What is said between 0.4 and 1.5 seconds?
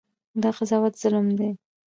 دا قضاوت ظلم دی.